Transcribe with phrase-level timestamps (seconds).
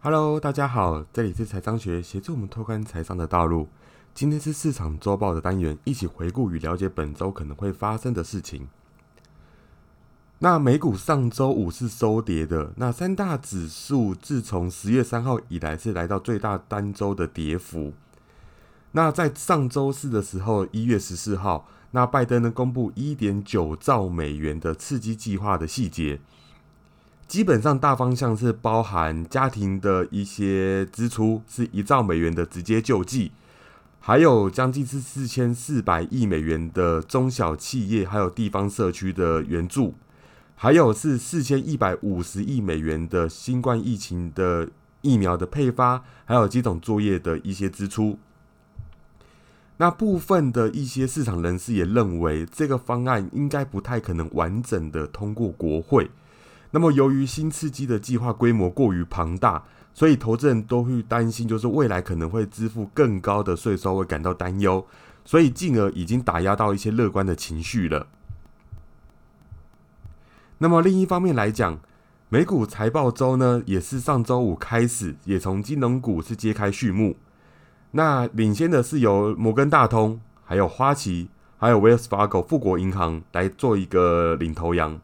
[0.00, 3.68] Hello，大家好，这里是财商学，协助我们拓宽财商的道路。
[4.14, 8.68] 今天是市场周报的单元，一起回顾与了解本周可能会发生的事情。
[10.38, 17.92] 那美股上周五是收跌的，那三大指数自从十月三号以来是来到最大单周的跌幅。
[18.92, 26.20] 那在上周四的时候，一月十四号，那拜登呢公布一点九兆美元的刺激计划的细节。
[27.28, 33.32] 基本上大方向是包含家庭的一些支出，是一兆美元的直接救济，
[34.00, 39.94] 还有将近是四千四百亿美元的中小企业还有地方社区的援助，
[40.56, 44.70] 还有是四千一百五十亿美元的新冠疫情的
[45.02, 48.18] 疫苗的配发，还有几种作业的一些支出。
[49.76, 56.10] 那部分的一些市场人士也认为，这个方案应该不太可能完整的通过国会。
[56.70, 59.64] 那么，由于新刺激的计划规模过于庞大，
[59.94, 64.86] 所以投资人都会担心，就是未来可能会支付更高的税收，会感到担忧，
[65.24, 68.06] 所以进而已经打压到一些乐观的情绪了。
[70.58, 71.78] 那么另一方面来讲，
[72.28, 77.16] 美股财报周呢，也是上周五开始，也从金融股是揭开序幕。
[77.92, 85.00] 那领先的是由摩根大通、还有花旗、还有 Wells Fargo 富国银行来做一个领头羊。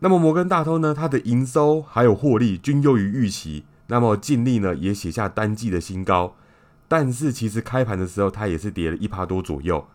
[0.00, 6.36] 那么摩根大通呢，它的营收还有获利均优于预期，那么净利呢也写下单季的新高。
[6.86, 9.86] 但是其实开盘的时候，它也是跌了一趴多左右。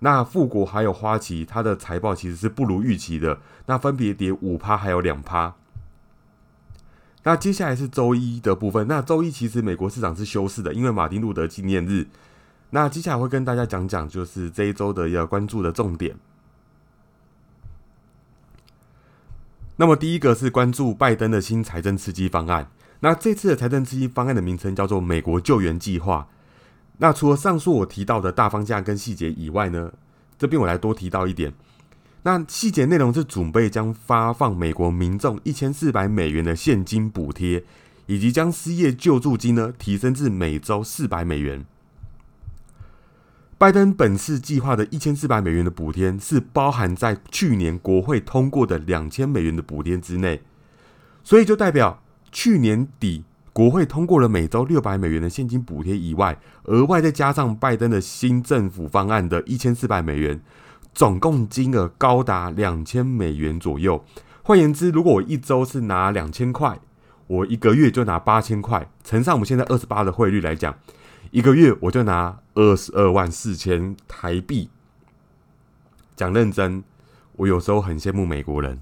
[0.00, 5.54] 那富国还有花旗，它的财报其实是不如预期的，那分别跌五趴还有两趴。
[7.22, 12.06] 那接下来是周一的部分，那周一其实美国市场是休市的，因为马丁路德纪念日。
[12.70, 16.16] 那接下来会跟大家讲讲，就是这一周的要关注的重点。
[19.80, 22.70] 那么第一个是关注拜登的新财政刺激方案。
[23.00, 26.28] 那这次的财政刺激方案的名称叫做“美国救援计划”。
[27.00, 29.90] 那除了上述我提到的大方向跟细节以外呢，
[30.38, 31.54] 这边我来多提到一点。
[32.24, 37.64] 那细节内容是准备将发放美国民众一千四百美元的现金补贴，
[38.04, 41.64] 以及将失业救助金呢提升至每周四百美元。
[43.60, 50.40] 拜登本次计划的一千四百美元的补贴是包含在去年国会通过的两千美元的补贴之内，
[51.22, 53.22] 所以就代表去年底
[53.52, 60.40] 国会通过了每周六百美元的现金补贴以外，额外再加上拜登的新政府方案的一千四百美元，
[60.94, 64.02] 总共金额高达两千美元左右。
[64.42, 66.80] 换言之，如果我一周是拿两千块，
[67.26, 70.74] 我一个月就拿八千块，乘上我们现在二十八的汇率来讲。
[71.32, 74.68] 一个月我就拿二十二万四千台币。
[76.14, 76.84] 讲认真，
[77.36, 78.78] 我有时候很羡慕美国人。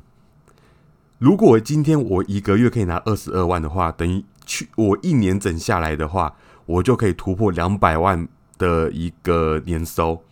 [1.19, 6.34] 如果今天我一个月可以拿二十二万的话，等于去我一年整下来的话，
[6.66, 10.25] 我就可以突破两百万的一个年收。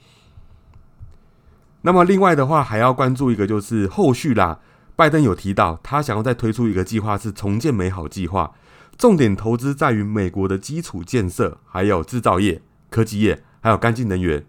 [1.82, 4.58] 那么另外的话，还要关注一个就是后续啦。
[4.96, 8.52] 拜登有提到，他想要再推出一个计划，是重建美好计划。
[8.98, 12.62] 重点投资在于美国的基础建设，还有制造业、
[12.96, 14.42] 科技业，还有干净能源。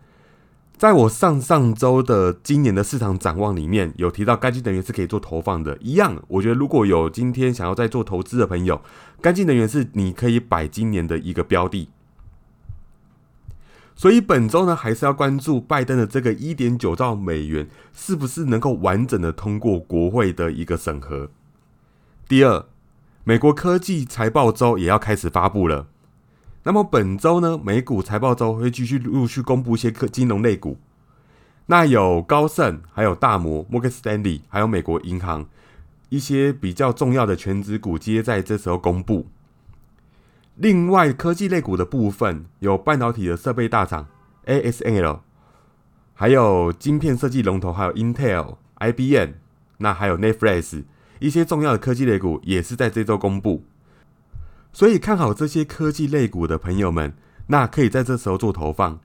[0.78, 5.78] 在我上上周的今年的市场展望里面，有提到干净能源是可以做投放的。
[5.82, 8.82] 一样，我觉得如果有今天想要再做投资的朋友，
[9.20, 11.90] 干净能源是你可以摆今年的一个标的。
[13.98, 21.30] 所以本周呢，还是要关注拜登的这个一点九兆美元是不是能够完整的通过国会的一个审核。
[22.30, 22.66] 第二。
[23.26, 25.88] 美国科技财报周也要开始发布了。
[26.68, 30.78] 那么本周呢，美股财报周会继续陆续公布一些科金融类股。
[31.68, 35.48] 那有高盛，还有大摩、摩根斯丹利，还有美国银行
[36.10, 39.28] 一些比较重要的全职股，皆在这时候公布。
[40.56, 44.06] 另外，科技类股的部分有半导体的设备大厂
[44.46, 45.22] ASML，
[46.16, 49.30] 还有晶片设计龙头，还有 Intel、IBM，
[49.78, 50.84] 那还有 Netflix。
[51.20, 53.64] 一些重要的科技类股也是在这周公布，
[54.72, 57.14] 所以看好这些科技类股的朋友们，
[57.48, 59.00] 那可以在这时候做投放。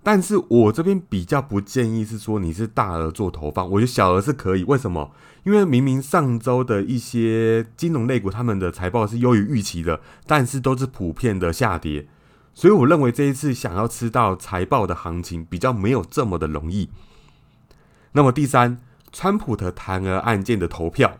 [0.00, 4.64] 但是我这边比较不建议是说你是大额做投放，我觉得小额是可以。
[4.64, 5.10] 为什么？
[5.44, 12.06] 因为明明上周的一些金融类股他们的财报是优于预期的，但是都是普遍的下跌，
[12.54, 16.90] 所以我认为这一次想要吃到财报的行情比较没有这么的容易。
[18.12, 18.78] 那么第三，
[19.12, 21.18] 川普的弹劾案件的投票。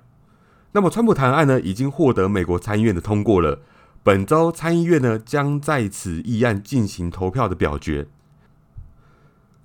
[0.73, 3.61] 那么，川普弹劾案呢，已经获得美国参议院的通过了。
[4.09, 8.09] 本周参议院呢，将在此议案进行投票的表决。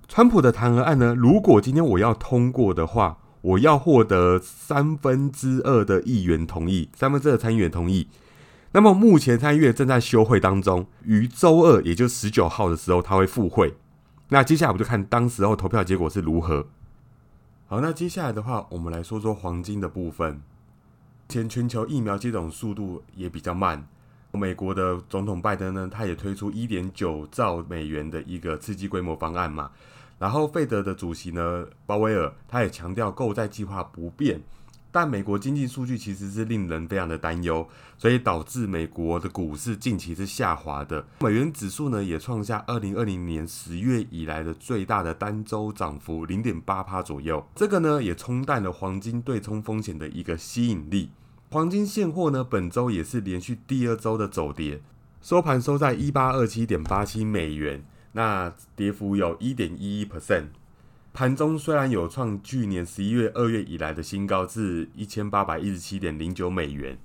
[0.06, 8.06] 川普的弹劾案呢，如果今天我要通过的话，我要获得三分之二的议员同意，三分之二参议员同意。
[8.72, 13.78] 那么目前参议院正在休会当中，于周二，也就十九号的时候，他会复会。
[14.28, 16.66] 那接下来我们就看当时候投票结果是如何。
[17.64, 20.42] 好，那接下来的话，我们来说说黄金的部分。
[21.30, 23.86] 前全球疫苗接种速度也比较慢。
[24.36, 29.70] 美国的总统拜登呢，他也推出一点九兆美元的一个刺激规模方案嘛。
[30.18, 34.40] 然后费德的主席呢，鲍威尔，他也强调购债计划不变。
[34.90, 41.04] 但美国经济数据其实是令人非常的担忧，所以导致美国的股市近期是下滑的。
[41.18, 47.44] 美元指数呢也创下二零二零年十月以来的最大的单周涨幅零点八趴左右。
[47.56, 51.10] 这个呢也冲淡了黄金对冲风险的一个吸引力。
[51.54, 54.80] 黄金现货呢本周也是连续第二周的走跌，
[55.22, 60.46] 收盘收在一八二七点八七美元，那跌幅有一点一一 percent。
[61.12, 66.98] 盘中虽然有创去年十一月、二月以来的新高，至一千八百一十七点零九美元。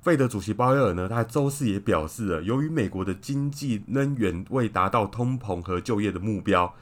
[0.00, 6.74] 费德主席鲍威尔呢，他周四也表示了，由于美国的经济仍远未达到通膨和就业的目标，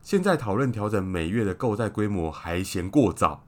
[0.00, 3.42] 现在讨论调整每月的购债规模还嫌过早。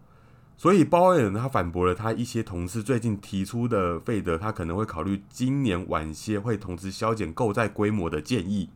[0.61, 8.69] 所以鲍威尔他反驳了他一些同事最近提出的，费德他可能会考虑今年晚些会同时削减购债规模的建议。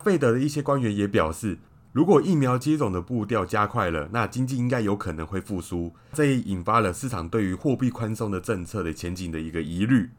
[0.00, 1.58] 费德的一些官员也表示。
[1.92, 10.10] 如果疫苗接种的步调加快了，那经济应该有可能会复苏，这也引发了市场对于货币宽松的政策的前景的一个疑虑。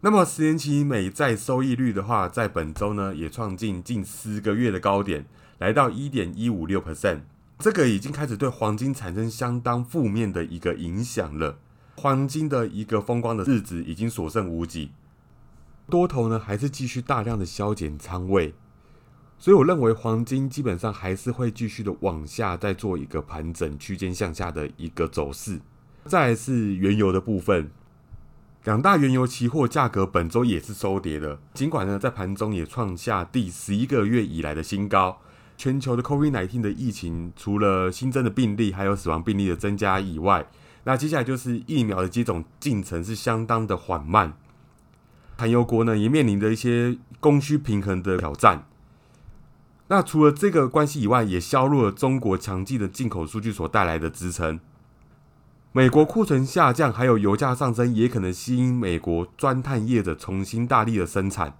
[0.00, 5.26] 那么十年期美债收益率的话，在本周呢也创近近十个月的高点，
[5.58, 7.22] 来到一点一五六 percent，
[7.58, 11.58] 这个已经开始对黄金产生相当负面的一个影响了。
[11.96, 14.90] 黄金的一个风光的日子已经所剩无几，
[15.88, 18.54] 多头呢还是继续大量的削减仓位。
[19.38, 25.60] 所以我认为黄金基本上还是会继续的往下再做一个盘整区间向下的一个走势。
[26.04, 27.70] 再是原油的部分，
[28.64, 35.20] 两大原油期货价格本周也是收跌的，尽管呢在盘中也创下第十一个月以来的新高。
[35.56, 40.46] 全球的 COVID-19 的疫情，除了新增的病例还有死亡病例的增加以外，
[40.84, 44.34] 那接下来就是疫苗的接种进程是相当的缓慢。
[45.38, 48.66] 产油国呢也面临着一些供需平衡的挑战。
[49.88, 54.58] 那除了这个关系以外，也削弱了中国强劲的进口数据所带来的支撑。
[55.72, 61.56] 美国库存下降，还有油价上升，也可能吸引美国钻探业者重新大力的生产。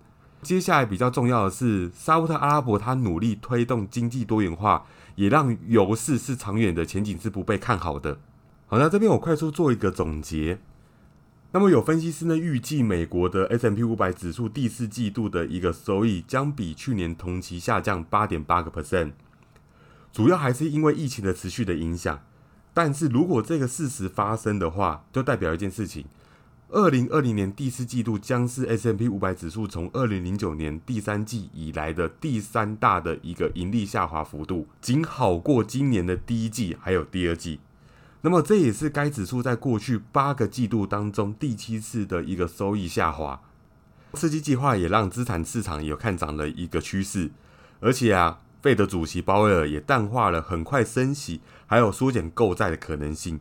[0.46, 8.20] 接下来比较重要的是，沙特阿拉伯它努力推动经济多元化，也让油市是长远的前景是不被看好的。
[8.68, 10.60] 好，那这边我快速做一个总结。
[11.50, 19.10] 那么有分析师呢预计，美国的 S M P 五百指数第四季度的一个收益将比去年同期下降八点八个 percent，
[20.12, 22.20] 主要还是因为疫情的持续的影响。
[22.72, 26.04] 但是如果这个事实发生的话，就代表一件事情：
[26.68, 37.60] 二零二零年第四季度将是 S M P 五百指数从二零零九年第三季以来的第三大的一个盈利下滑幅度，仅好过今年的第一季还有第二季。
[38.22, 43.40] 那么这也是该指数在过去八个季度当中第七次的一个收益下滑。
[44.14, 47.30] 刺激计划也让资产市场有看涨的一个趋势，
[47.78, 53.38] 而且啊，费德主席鲍威尔也淡化了很快升息还有缩减购债的可能性，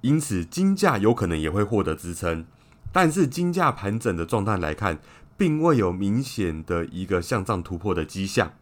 [0.00, 2.44] 因此金价有可能也会获得支撑。
[2.92, 4.98] 但是金价盘整的状态来看，
[5.36, 8.52] 并未有明显的一个向上突破的迹象。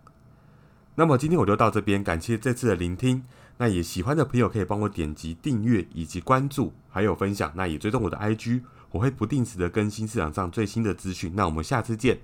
[0.96, 3.24] 那么今天我就到这边，感谢这次的聆听。
[3.58, 7.52] 那也喜欢的朋友可以帮我点击订阅以及关注，还有分享。
[7.54, 11.32] 那也追踪我的 IG，我会不定时的更新市场上最新的资讯。
[11.34, 12.18] 那我们下次见。